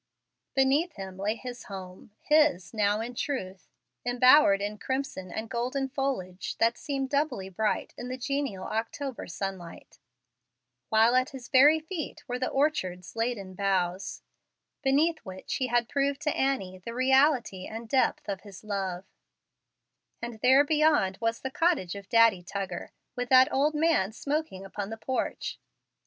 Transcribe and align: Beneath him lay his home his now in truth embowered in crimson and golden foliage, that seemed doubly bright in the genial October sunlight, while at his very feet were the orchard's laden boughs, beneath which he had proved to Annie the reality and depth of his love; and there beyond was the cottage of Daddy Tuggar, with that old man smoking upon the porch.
Beneath 0.55 0.93
him 0.95 1.15
lay 1.19 1.35
his 1.35 1.65
home 1.65 2.09
his 2.21 2.73
now 2.73 3.01
in 3.01 3.13
truth 3.13 3.69
embowered 4.03 4.59
in 4.59 4.79
crimson 4.79 5.31
and 5.31 5.47
golden 5.47 5.87
foliage, 5.89 6.57
that 6.57 6.75
seemed 6.75 7.11
doubly 7.11 7.49
bright 7.49 7.93
in 7.99 8.07
the 8.07 8.17
genial 8.17 8.63
October 8.63 9.27
sunlight, 9.27 9.99
while 10.89 11.15
at 11.15 11.29
his 11.29 11.49
very 11.49 11.79
feet 11.79 12.27
were 12.27 12.39
the 12.39 12.49
orchard's 12.49 13.15
laden 13.15 13.53
boughs, 13.53 14.23
beneath 14.81 15.19
which 15.19 15.57
he 15.57 15.67
had 15.67 15.87
proved 15.87 16.21
to 16.23 16.35
Annie 16.35 16.79
the 16.79 16.95
reality 16.95 17.67
and 17.67 17.87
depth 17.87 18.27
of 18.27 18.41
his 18.41 18.63
love; 18.63 19.05
and 20.19 20.39
there 20.41 20.63
beyond 20.63 21.19
was 21.21 21.41
the 21.41 21.51
cottage 21.51 21.93
of 21.93 22.09
Daddy 22.09 22.41
Tuggar, 22.41 22.89
with 23.15 23.29
that 23.29 23.53
old 23.53 23.75
man 23.75 24.13
smoking 24.13 24.65
upon 24.65 24.89
the 24.89 24.97
porch. 24.97 25.59